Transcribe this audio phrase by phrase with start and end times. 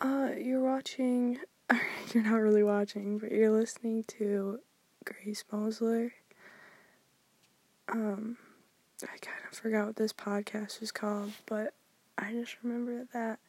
[0.00, 1.38] Uh, you're watching.
[2.14, 4.60] You're not really watching, but you're listening to
[5.04, 6.12] Grace Mosler.
[7.88, 8.36] Um,
[9.02, 11.74] I kind of forgot what this podcast was called, but
[12.16, 13.40] I just remember that.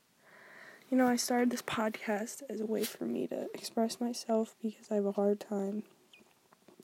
[0.89, 4.87] You know, I started this podcast as a way for me to express myself because
[4.89, 5.83] I have a hard time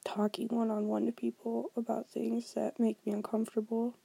[0.06, 3.96] talking one on one to people about things that make me uncomfortable.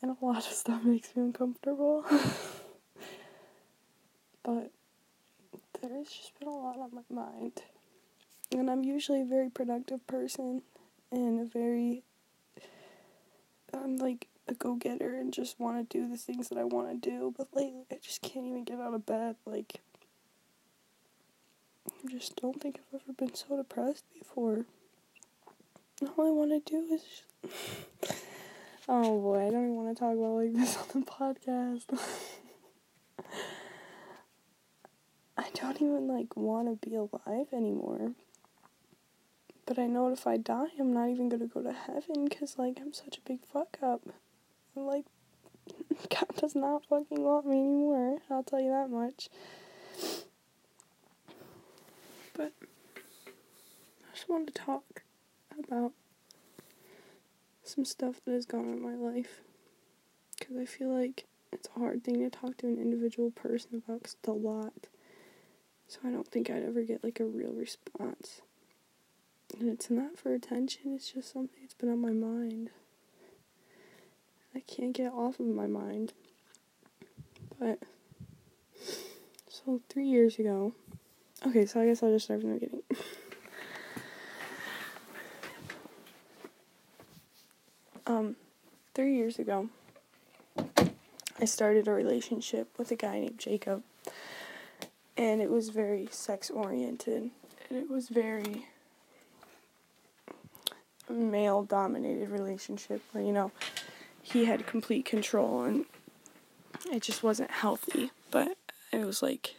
[0.00, 2.04] And a lot of stuff makes me uncomfortable.
[4.46, 4.70] but
[5.82, 7.52] there's just been a lot on my mind.
[8.52, 10.62] And I'm usually a very productive person
[11.10, 12.04] and a very
[13.74, 17.02] I'm like a go getter and just want to do the things that I want
[17.02, 19.36] to do, but lately I just can't even get out of bed.
[19.44, 19.80] Like,
[21.88, 24.64] I just don't think I've ever been so depressed before.
[26.02, 27.02] All I want to do is.
[27.02, 28.22] Just...
[28.88, 31.98] oh boy, I don't even want to talk about like this on the podcast.
[35.46, 38.12] I don't even like want to be alive anymore.
[39.64, 42.78] But I know if I die, I'm not even gonna go to heaven because, like,
[42.80, 44.02] I'm such a big fuck up.
[44.76, 45.04] I'm like,
[46.08, 48.18] God does not fucking want me anymore.
[48.30, 49.28] I'll tell you that much.
[52.34, 55.02] But I just wanted to talk
[55.58, 55.92] about
[57.64, 59.40] some stuff that has gone on in my life.
[60.38, 64.02] Because I feel like it's a hard thing to talk to an individual person about
[64.02, 64.72] because it's a lot.
[65.88, 68.40] So I don't think I'd ever get like a real response.
[69.58, 72.70] And it's not for attention, it's just something that's been on my mind.
[74.54, 76.12] I can't get off of my mind.
[77.58, 77.78] But,
[79.48, 80.72] so three years ago,
[81.46, 82.82] okay, so I guess I'll just start from the beginning.
[88.06, 88.36] um,
[88.94, 89.68] three years ago,
[91.38, 93.82] I started a relationship with a guy named Jacob.
[95.16, 97.30] And it was very sex oriented.
[97.68, 98.66] And it was very
[101.08, 103.52] male dominated relationship where, you know,
[104.22, 105.86] he had complete control and
[106.92, 108.10] it just wasn't healthy.
[108.30, 108.56] But
[108.92, 109.54] it was like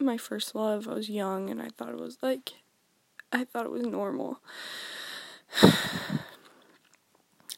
[0.00, 0.88] my first love.
[0.88, 2.54] I was young and I thought it was like,
[3.32, 4.40] I thought it was normal.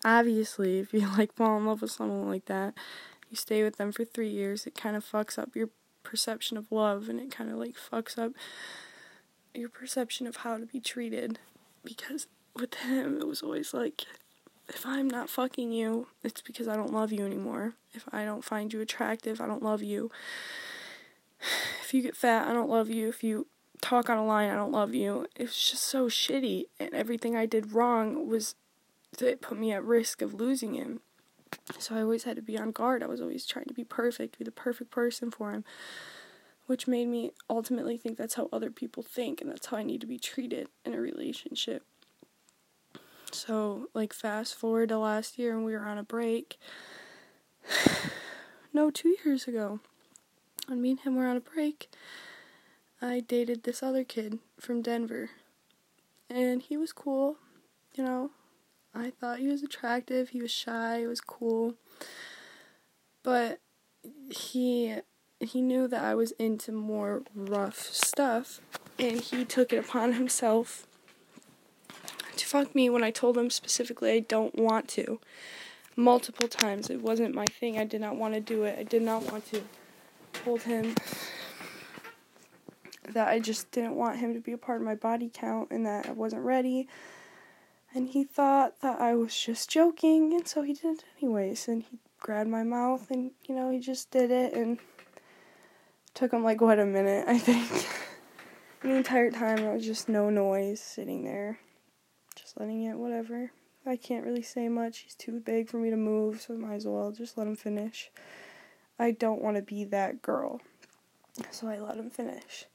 [0.05, 2.75] Obviously, if you like fall in love with someone like that,
[3.29, 5.69] you stay with them for three years, it kind of fucks up your
[6.03, 8.33] perception of love and it kind of like fucks up
[9.55, 11.39] your perception of how to be treated
[11.85, 14.05] because with him, it was always like,
[14.69, 17.75] if I'm not fucking you, it's because I don't love you anymore.
[17.93, 20.11] If I don't find you attractive, I don't love you.
[21.83, 23.09] If you get fat, I don't love you.
[23.09, 23.49] If you
[23.81, 25.27] talk on a line, I don't love you.
[25.35, 28.55] It's just so shitty, and everything I did wrong was
[29.19, 31.01] that put me at risk of losing him.
[31.79, 33.03] So I always had to be on guard.
[33.03, 35.65] I was always trying to be perfect, be the perfect person for him,
[36.67, 40.01] which made me ultimately think that's how other people think and that's how I need
[40.01, 41.85] to be treated in a relationship.
[43.33, 46.59] So, like, fast forward to last year and we were on a break.
[48.73, 49.81] no, two years ago.
[50.67, 51.91] When me and him were on a break,
[53.01, 55.31] I dated this other kid from Denver.
[56.29, 57.37] And he was cool,
[57.95, 58.31] you know.
[58.95, 61.75] I thought he was attractive, he was shy, he was cool.
[63.23, 63.61] But
[64.31, 64.97] he
[65.41, 68.61] he knew that I was into more rough stuff
[68.99, 70.87] and he took it upon himself
[72.37, 75.21] to fuck me when I told him specifically I don't want to.
[75.97, 76.89] Multiple times.
[76.89, 77.79] It wasn't my thing.
[77.79, 78.79] I did not want to do it.
[78.79, 79.63] I did not want to.
[80.33, 80.95] Told him
[83.09, 85.85] that I just didn't want him to be a part of my body count and
[85.85, 86.89] that I wasn't ready.
[87.95, 91.67] And he thought that I was just joking, and so he did it anyways.
[91.67, 94.79] And he grabbed my mouth, and you know, he just did it, and
[96.15, 97.89] took him like what a minute, I think.
[98.83, 101.59] the entire time, there was just no noise sitting there
[102.41, 103.53] just letting it, whatever.
[103.87, 104.99] I can't really say much.
[104.99, 107.57] He's too big for me to move, so I might as well just let him
[107.57, 108.11] finish.
[108.99, 110.61] I don't want to be that girl.
[111.51, 112.67] So I let him finish.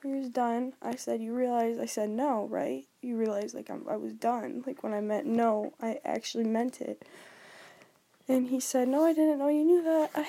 [0.00, 2.86] When he was done, I said, You realize I said no, right?
[3.02, 4.62] You realize, like, I'm, I was done.
[4.66, 7.04] Like, when I meant no, I actually meant it.
[8.28, 10.10] And he said, No, I didn't know you knew that.
[10.14, 10.26] I,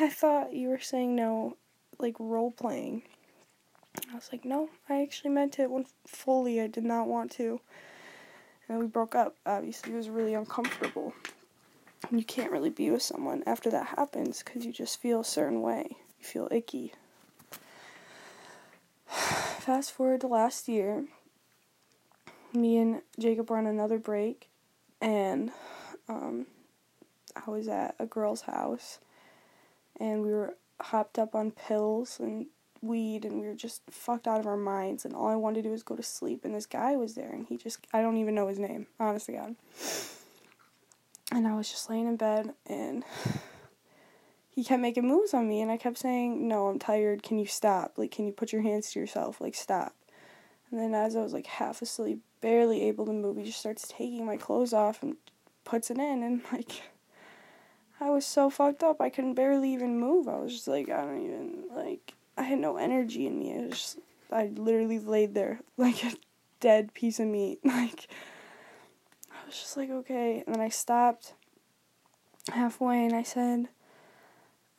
[0.04, 1.56] I thought you were saying no,
[1.98, 3.02] like, role playing.
[4.10, 7.60] I was like, No, I actually meant it when fully I did not want to
[8.70, 9.36] and we broke up.
[9.44, 11.12] Obviously, it was really uncomfortable.
[12.10, 15.60] You can't really be with someone after that happens because you just feel a certain
[15.60, 15.96] way.
[16.18, 16.92] You feel icky.
[19.60, 21.04] Fast forward to last year,
[22.54, 24.48] me and Jacob were on another break,
[25.02, 25.50] and
[26.08, 26.46] um,
[27.36, 29.00] I was at a girl's house,
[30.00, 32.46] and we were hopped up on pills and
[32.80, 35.68] weed and we were just fucked out of our minds and all I wanted to
[35.68, 38.16] do was go to sleep and this guy was there and he just I don't
[38.16, 39.56] even know his name, honestly God.
[41.30, 43.04] And I was just laying in bed and
[44.50, 47.46] he kept making moves on me and I kept saying, No, I'm tired, can you
[47.46, 47.94] stop?
[47.96, 49.40] Like can you put your hands to yourself?
[49.40, 49.94] Like stop.
[50.70, 53.88] And then as I was like half asleep, barely able to move, he just starts
[53.88, 55.16] taking my clothes off and
[55.64, 56.82] puts it in and like
[58.00, 60.28] I was so fucked up I couldn't barely even move.
[60.28, 63.54] I was just like I don't even like I had no energy in me.
[63.54, 63.98] I just,
[64.32, 66.14] I literally laid there like a
[66.58, 67.60] dead piece of meat.
[67.64, 68.08] Like,
[69.30, 70.42] I was just like, okay.
[70.46, 71.34] And then I stopped
[72.52, 73.68] halfway and I said,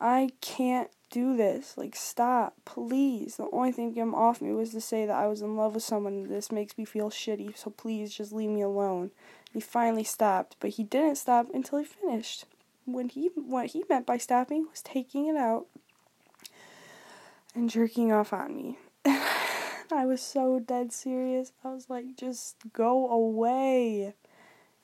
[0.02, 1.78] I can't do this.
[1.78, 3.36] Like, stop, please.
[3.36, 5.84] The only thing him off me was to say that I was in love with
[5.84, 9.12] someone this makes me feel shitty, so please just leave me alone.
[9.52, 12.46] He finally stopped, but he didn't stop until he finished.
[12.84, 15.66] When he what he meant by stopping was taking it out
[17.54, 18.78] and jerking off on me.
[19.04, 21.52] I was so dead serious.
[21.62, 24.14] I was like, just go away.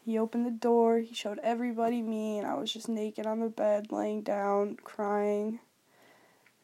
[0.08, 3.50] He opened the door, he showed everybody me, and I was just naked on the
[3.50, 5.60] bed, laying down, crying.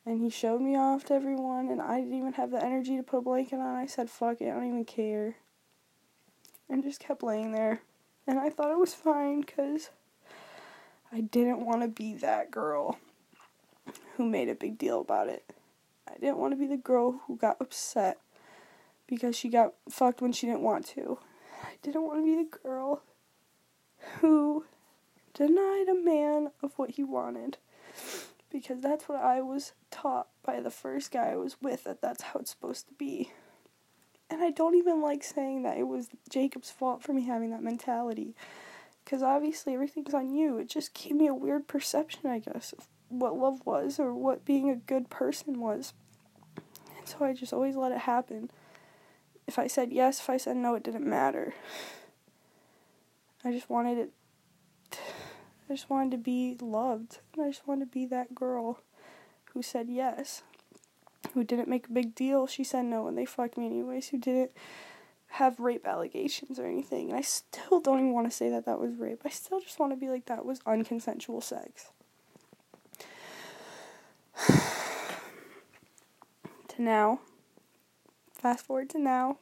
[0.07, 3.03] And he showed me off to everyone, and I didn't even have the energy to
[3.03, 3.77] put a blanket on.
[3.77, 5.37] I said, fuck it, I don't even care.
[6.71, 7.83] And just kept laying there.
[8.27, 9.91] And I thought it was fine because
[11.13, 12.99] I didn't want to be that girl
[14.17, 15.45] who made a big deal about it.
[16.09, 18.17] I didn't want to be the girl who got upset
[19.07, 21.19] because she got fucked when she didn't want to.
[21.63, 23.03] I didn't want to be the girl
[24.21, 24.65] who
[25.35, 27.59] denied a man of what he wanted
[28.51, 32.23] because that's what I was taught by the first guy I was with that that's
[32.23, 33.33] how it's supposed to be.
[34.31, 37.63] And I don't even like saying that it was Jacob's fault for me having that
[37.63, 38.35] mentality
[39.05, 40.57] because obviously everything's on you.
[40.59, 44.45] It just gave me a weird perception, I guess, of what love was or what
[44.45, 45.93] being a good person was.
[46.99, 48.51] And so I just always let it happen.
[49.47, 51.55] If I said yes, if I said no, it didn't matter.
[53.45, 54.13] I just wanted it.
[55.69, 57.19] I just wanted to be loved.
[57.41, 58.81] I just wanted to be that girl
[59.53, 60.43] who said yes.
[61.33, 62.47] Who didn't make a big deal.
[62.47, 64.09] She said no and they fucked me anyways.
[64.09, 64.53] Who didn't
[65.35, 67.11] have rape allegations or anything.
[67.11, 69.23] And I still don't even want to say that that was rape.
[69.25, 71.91] I still just want to be like that was unconsensual sex.
[76.69, 77.21] to now.
[78.33, 79.39] Fast forward to now.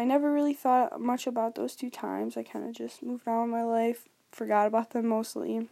[0.00, 2.34] I never really thought much about those two times.
[2.34, 5.68] I kind of just moved on with my life, forgot about them mostly.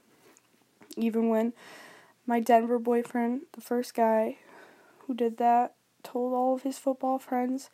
[0.99, 1.55] Even when
[2.27, 4.37] my Denver boyfriend, the first guy
[5.07, 5.73] who did that,
[6.03, 7.71] told all of his football friends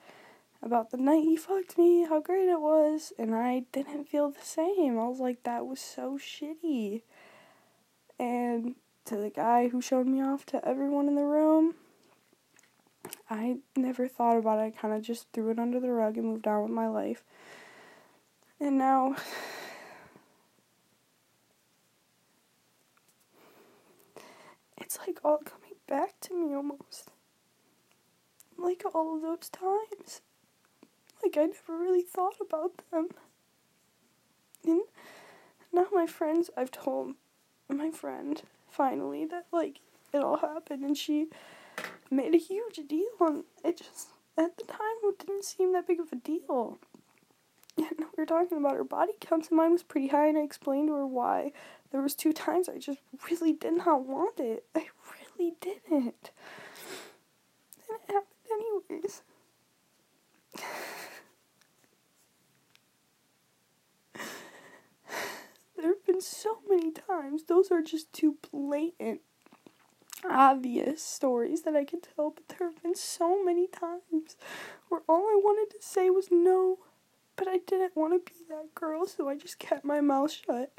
[0.62, 4.44] about the night he fucked me, how great it was, and I didn't feel the
[4.44, 4.96] same.
[4.96, 7.02] I was like, that was so shitty.
[8.16, 11.74] And to the guy who showed me off to everyone in the room,
[13.28, 14.62] I never thought about it.
[14.62, 17.22] I kind of just threw it under the rug and moved on with my life.
[18.60, 19.16] And now
[24.76, 27.10] it's like all coming back to me almost.
[28.58, 30.20] Like all of those times.
[31.22, 33.08] Like I never really thought about them.
[34.64, 34.82] And
[35.72, 37.14] now my friends, I've told
[37.68, 39.80] my friend finally that like
[40.12, 41.28] it all happened and she
[42.14, 46.00] made a huge deal and it just at the time it didn't seem that big
[46.00, 46.78] of a deal.
[47.76, 50.42] And we were talking about her body counts and mine was pretty high and I
[50.42, 51.52] explained to her why.
[51.90, 54.64] There was two times I just really did not want it.
[54.74, 54.86] I
[55.38, 56.30] really didn't.
[57.88, 58.26] And it happened
[58.90, 59.22] anyways.
[65.76, 67.44] there have been so many times.
[67.44, 69.20] Those are just too blatant
[70.30, 74.36] obvious stories that I could tell, but there have been so many times
[74.88, 76.78] where all I wanted to say was no,
[77.36, 80.72] but I didn't want to be that girl, so I just kept my mouth shut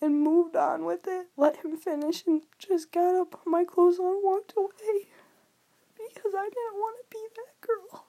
[0.00, 3.98] and moved on with it, let him finish, and just got up, put my clothes
[3.98, 5.06] on, walked away
[5.96, 8.06] because I didn't want to be that girl.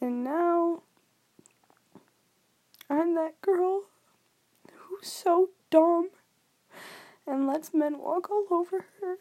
[0.00, 0.82] and now
[2.88, 3.82] I'm that girl
[4.72, 6.10] who's so dumb
[7.26, 9.18] and lets men walk all over her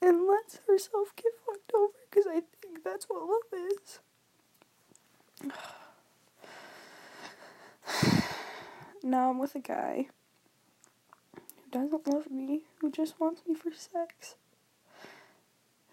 [0.00, 4.00] and lets herself get fucked over because I think that's what love is.
[9.02, 10.06] now I'm with a guy
[11.34, 14.36] who doesn't love me, who just wants me for sex,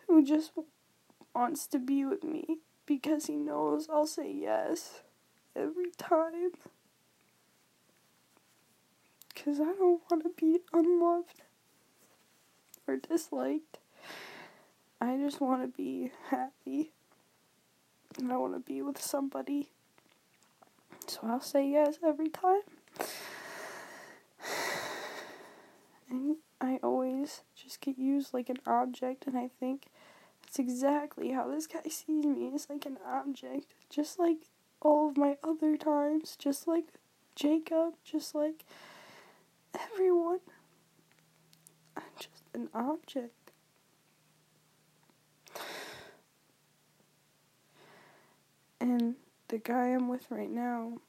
[0.08, 0.54] who just
[1.36, 5.02] wants to be with me because he knows I'll say yes
[5.54, 6.52] every time.
[9.40, 11.44] Because I don't want to be unloved
[12.86, 13.78] or disliked.
[15.00, 16.92] I just want to be happy.
[18.18, 19.70] And I want to be with somebody.
[21.08, 22.62] So I'll say yes every time.
[26.12, 29.90] And I always just get used like an object, and I think
[30.42, 33.68] that's exactly how this guy sees me as like an object.
[33.92, 34.48] Just like
[34.82, 36.86] all of my other times, just like
[37.36, 38.66] Jacob, just like
[39.74, 40.40] everyone.
[41.96, 43.34] I'm just an object.
[48.80, 49.16] And
[49.50, 51.00] the guy I'm with right now,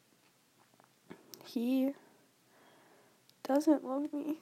[1.45, 1.93] he
[3.45, 4.39] doesn't love me.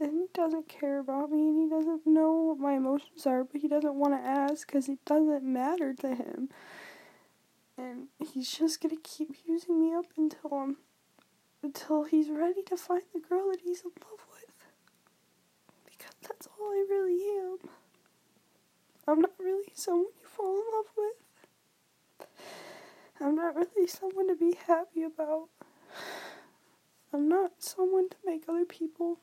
[0.00, 3.60] And he doesn't care about me, and he doesn't know what my emotions are, but
[3.60, 6.50] he doesn't want to ask because it doesn't matter to him.
[7.76, 10.76] And he's just gonna keep using me up until I'm,
[11.62, 14.54] until he's ready to find the girl that he's in love with.
[15.84, 17.58] Because that's all I really am.
[19.06, 22.28] I'm not really someone you fall in love with.
[23.20, 25.48] I'm not really someone to be happy about.
[27.12, 29.18] I'm not someone to make other people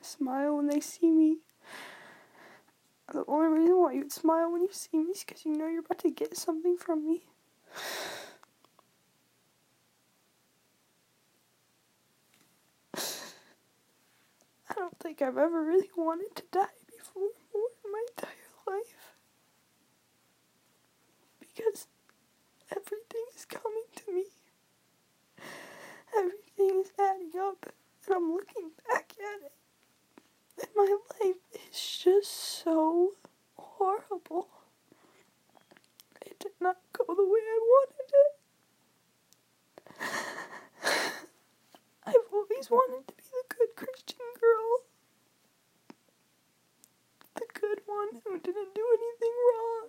[0.00, 1.38] smile when they see me.
[3.12, 5.80] The only reason why you'd smile when you see me is because you know you're
[5.80, 7.24] about to get something from me.
[14.72, 18.30] I don't think I've ever really wanted to die before in my entire
[18.66, 19.14] life.
[21.38, 21.86] Because
[22.70, 24.24] everything is coming to me.
[26.16, 27.72] Everything is adding up,
[28.06, 29.52] and I'm looking back at it.
[30.60, 31.36] And my life
[31.70, 32.30] is just
[32.64, 33.12] so
[33.56, 34.48] horrible.
[36.24, 38.32] It did not go the way I wanted it.
[42.06, 44.82] I've always wanted to be the good Christian girl.
[47.34, 49.88] The good one who didn't do anything wrong.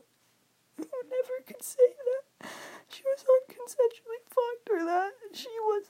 [0.78, 1.94] Who never could say
[2.40, 2.50] that
[2.90, 5.86] she was unconsensually fucked or that she was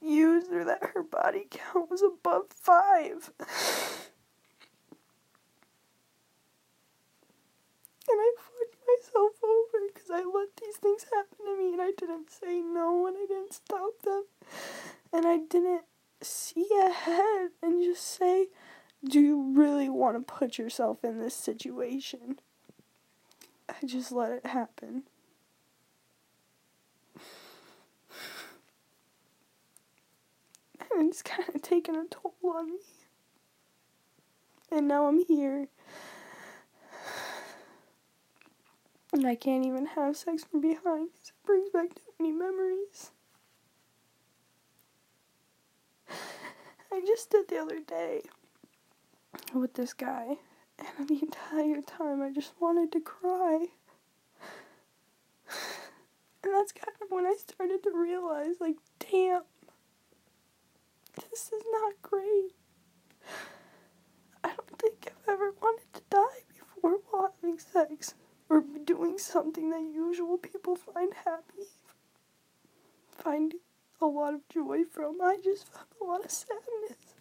[0.00, 3.32] used or that her body count was above five.
[8.08, 11.90] and I fucked myself over because I let these things happen to me and I
[11.98, 14.24] didn't say no and I didn't stop them.
[15.12, 15.82] And I didn't
[16.22, 18.46] see ahead and just say,
[19.04, 22.38] Do you really want to put yourself in this situation?
[23.68, 25.02] I just let it happen.
[31.00, 32.78] It's kind of taken a toll on me.
[34.70, 35.68] And now I'm here.
[39.12, 43.12] And I can't even have sex from behind because it brings back too many memories.
[46.92, 48.22] I just did the other day
[49.54, 50.38] with this guy,
[50.98, 53.66] and the entire time I just wanted to cry.
[56.42, 59.42] And that's kind of when I started to realize, like, damn,
[61.16, 62.52] this is not great.
[64.44, 68.14] I don't think I've ever wanted to die before while having sex
[68.48, 71.66] or doing something that usual people find happy,
[73.10, 73.54] find
[74.00, 75.20] a lot of joy from.
[75.22, 77.16] I just felt a lot of sadness.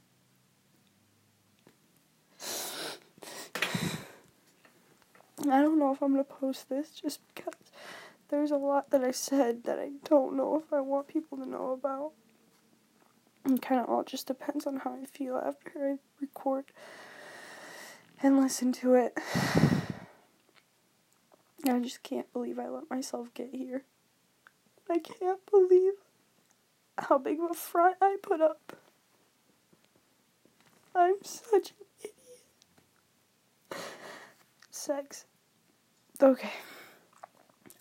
[5.51, 7.53] I don't know if I'm gonna post this just because
[8.29, 11.45] there's a lot that I said that I don't know if I want people to
[11.45, 12.13] know about.
[13.45, 16.65] And kind of all just depends on how I feel after I record
[18.21, 19.15] and listen to it.
[21.67, 23.83] I just can't believe I let myself get here.
[24.89, 25.93] I can't believe
[26.97, 28.77] how big of a front I put up.
[30.95, 32.15] I'm such an idiot.
[34.71, 35.25] Sex.
[36.21, 36.53] Okay.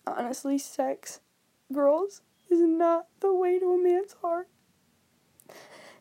[0.05, 1.21] Honestly, sex,
[1.71, 4.47] girls, is not the way to a man's heart.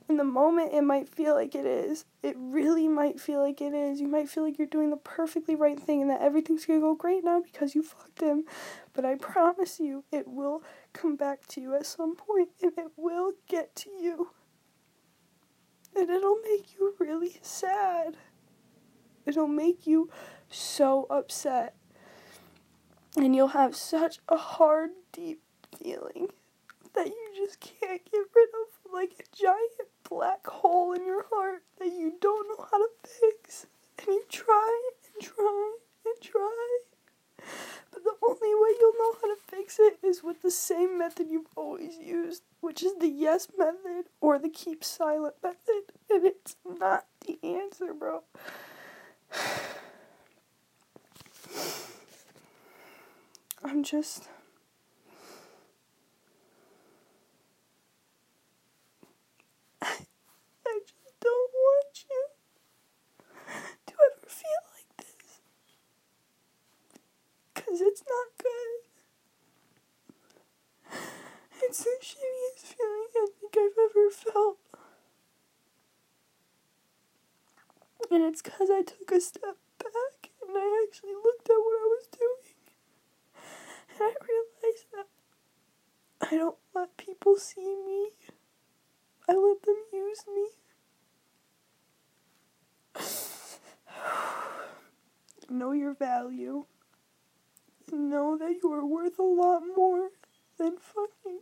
[0.06, 2.04] In the moment, it might feel like it is.
[2.22, 4.00] It really might feel like it is.
[4.00, 6.94] You might feel like you're doing the perfectly right thing and that everything's gonna go
[6.94, 8.44] great now because you fucked him.
[8.92, 12.92] But I promise you, it will come back to you at some point and it
[12.96, 14.30] will get to you.
[15.96, 18.18] And it'll make you really sad.
[19.24, 20.10] It'll make you
[20.50, 21.76] so upset.
[23.16, 25.40] And you'll have such a hard, deep
[25.78, 26.28] feeling
[26.94, 31.62] that you just can't get rid of like a giant black hole in your heart
[31.78, 33.66] that you don't know how to fix.
[33.98, 34.80] And you try
[35.14, 35.72] and try
[36.04, 36.78] and try.
[37.92, 41.28] But the only way you'll know how to fix it is with the same method
[41.30, 45.82] you've always used, which is the yes method or the keep silent method.
[46.10, 48.22] And it's not the answer, bro.
[53.64, 54.28] I'm just.
[59.82, 59.96] I
[60.80, 62.26] just don't want you
[63.86, 65.40] to ever feel like this.
[67.74, 68.82] Because it's not good.
[71.60, 74.58] It's the shittiest feeling I think I've ever felt.
[78.12, 81.86] And it's because I took a step back and I actually looked at what I
[81.90, 82.54] was doing.
[83.90, 85.08] And I realized that
[86.30, 88.10] I don't let people see me.
[89.28, 90.46] I let them use me.
[95.50, 96.66] know your value.
[97.92, 100.10] Know that you are worth a lot more
[100.58, 101.40] than fucking.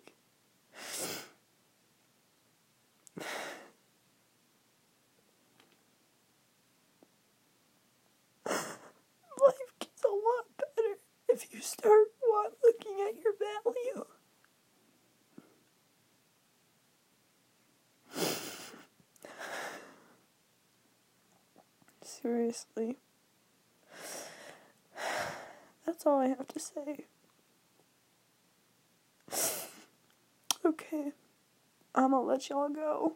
[9.41, 12.09] Life gets a lot better if you start
[12.63, 14.07] looking at your value.
[22.03, 22.97] Seriously.
[25.87, 27.07] That's all I have to say.
[30.65, 31.11] Okay.
[31.93, 33.15] I'm gonna let y'all go.